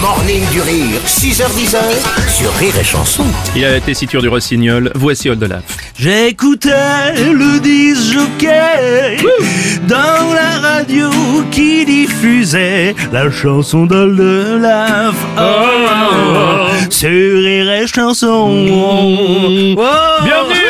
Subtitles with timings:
[0.00, 1.76] Morning du rire, 6h10
[2.28, 3.24] sur Rire et Chanson.
[3.56, 5.62] Il a la tessiture du rossignol, voici Oldelaf.
[5.98, 9.16] J'écoutais le disque jockey
[9.86, 11.10] dans la radio
[11.50, 15.14] qui diffusait la chanson d'Oldelaf.
[15.36, 18.66] Oh, oh, oh, sur Rire et Chanson.
[18.70, 20.22] Oh.
[20.24, 20.63] Bienvenue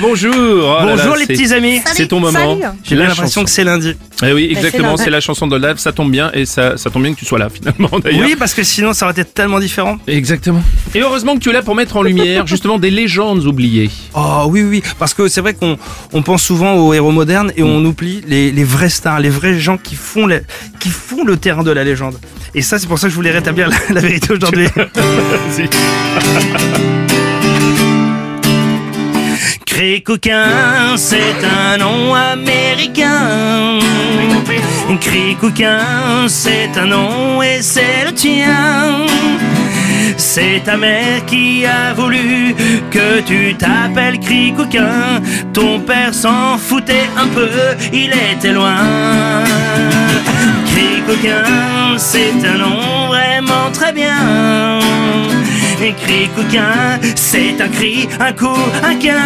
[0.00, 1.80] Bonjour Oh là Bonjour là, les petits amis.
[1.94, 2.58] C'est ton moment.
[2.82, 3.94] J'ai l'impression que c'est lundi.
[4.22, 7.12] Eh oui, exactement, c'est la chanson d'Oldelaf, ça tombe bien et ça, ça tombe bien
[7.14, 8.26] que tu sois là finalement d'ailleurs.
[8.26, 9.98] Oui, parce que sinon ça aurait été tellement différent.
[10.06, 10.62] Exactement.
[10.94, 13.90] Et heureusement que tu es là pour mettre en lumière justement des légendes oubliées.
[14.14, 15.76] Oh oui, oui, parce que c'est vrai qu'on
[16.12, 19.58] on pense souvent aux héros modernes et on oublie les, les vrais stars, les vrais
[19.58, 20.42] gens qui font, les-
[20.80, 22.16] qui font le terrain de la légende.
[22.54, 24.68] Et ça, c'est pour ça que je voulais rétablir la, la vérité aujourd'hui.
[29.54, 29.64] Vas-y.
[29.64, 33.78] Cricouquin, c'est un nom américain.
[35.00, 39.06] Cricouquin, c'est un nom et c'est le tien.
[40.16, 42.54] C'est ta mère qui a voulu
[42.90, 45.20] que tu t'appelles Cricouquin.
[45.52, 47.50] Ton père s'en foutait un peu,
[47.92, 49.44] il était loin.
[50.66, 54.83] Cricouquin, c'est un nom vraiment très bien.
[57.14, 58.46] C'est un cri, un coup,
[58.82, 59.20] un quin.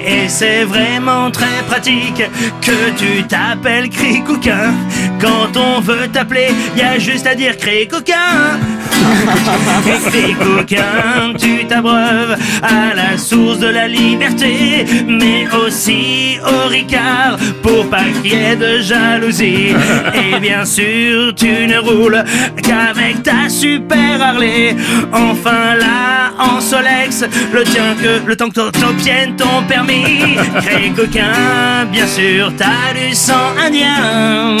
[0.04, 2.24] Et c'est vraiment très pratique
[2.60, 4.74] que tu t'appelles Cricouquin.
[5.20, 8.58] Quand on veut t'appeler, y a juste à dire Cricouquin.
[9.86, 17.88] Et Cricouquin, tu t'abreuves à la source de la liberté, mais aussi au Ricard pour
[17.88, 19.74] pas qu'il y ait de jalousie.
[20.14, 22.24] Et bien sûr, tu ne roules
[22.62, 24.76] qu'avec ta super Harley.
[25.12, 30.36] Enfin là, en Solex, le tien que le temps que t'obtiennes ton permis.
[30.62, 34.56] Cricouquin, bien sûr, t'as du sang indien.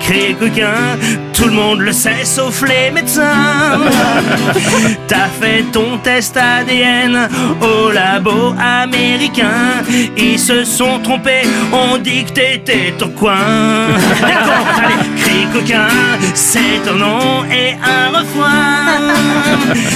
[0.00, 0.98] Cricouquin,
[1.32, 3.80] tout le monde le sait sauf les médecins.
[5.08, 7.28] T'as fait ton test ADN
[7.60, 9.82] au labo américain.
[10.16, 11.42] Ils se sont trompés,
[11.72, 13.36] on dit que t'étais au coin.
[14.20, 15.88] D'accord, allez, coquin,
[16.34, 18.05] c'est ton nom et un.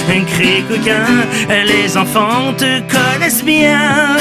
[0.09, 1.25] Un cri coquin,
[1.65, 4.17] les enfants te connaissent bien.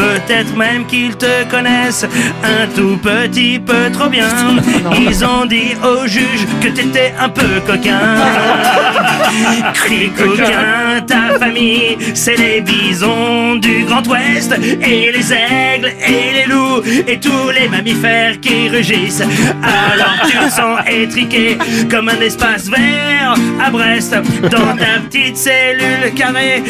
[0.00, 2.06] Peut-être même qu'ils te connaissent
[2.42, 4.28] un tout petit peu trop bien.
[4.98, 7.98] Ils ont dit au juge que t'étais un peu coquin.
[9.74, 16.46] Cri coquin, ta famille, c'est les bisons du Grand Ouest et les aigles et les
[16.46, 19.22] loups et tous les mammifères qui rugissent.
[19.62, 21.58] Alors tu te sens étriqué
[21.90, 24.14] comme un espace vert à Brest
[24.50, 26.62] dans ta petite cellule carrée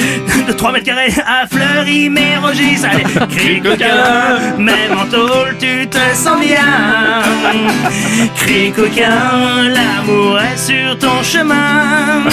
[0.49, 2.85] de 3 mètres carrés à Fleury-Mérogis.
[2.85, 7.22] Allez, cri coquin, même en tôle tu te sens bien.
[8.36, 12.25] Cri coquin, l'amour est sur ton chemin.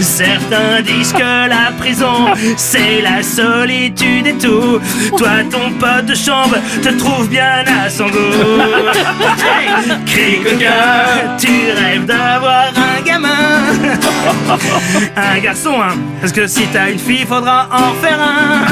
[0.00, 4.80] Certains disent que la prison, c'est la solitude et tout.
[5.16, 8.62] Toi, ton pote de chambre te trouve bien à son goût.
[10.06, 12.51] Cri coquin, tu rêves d'avoir.
[15.16, 15.94] Un garçon, hein.
[16.20, 18.66] Parce que si t'as une fille, faudra en faire un.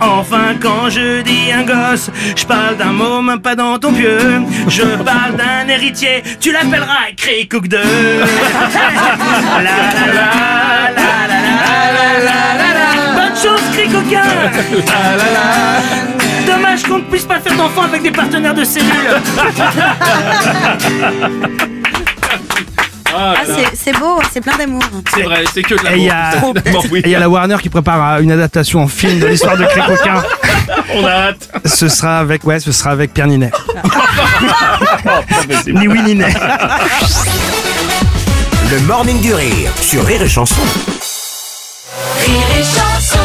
[0.00, 4.18] Enfin, quand je dis un gosse, je parle d'un môme, pas dans ton pieu.
[4.68, 7.76] Je parle d'un héritier, tu l'appelleras Cricouc 2.
[7.76, 7.82] La
[9.62, 9.70] la
[10.06, 10.28] la
[10.96, 11.38] la la la
[11.92, 12.88] la la la la.
[13.14, 14.28] Bonne chance, Cricouquin.
[14.86, 15.46] La la la.
[16.46, 19.20] Dommage qu'on ne puisse pas faire d'enfants avec des partenaires de cellule.
[23.18, 24.82] Ah, Ah, c'est- c'est beau, c'est plein d'amour.
[25.14, 27.00] c'est vrai, c'est que de Et il y a- Évidemment, oui.
[27.00, 29.56] Et il y a la Warner qui prépare euh, une adaptation en film de l'histoire
[29.56, 30.22] de Cricouquin.
[30.94, 31.48] On a hâte.
[31.64, 33.50] Ce sera avec, ouais, ce sera avec Pierre Ninet.
[35.48, 35.78] possible.
[35.78, 36.34] Ni oui ni Ninet.
[38.70, 40.60] Le morning du rire sur Rire et Chanson.
[42.26, 43.15] Rire et chanson